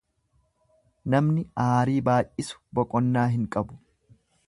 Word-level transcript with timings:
Namni 1.15 1.45
aarii 1.65 1.99
baay'isu 2.09 2.61
boqonnaa 2.81 3.31
hin 3.39 3.49
qabu. 3.57 3.83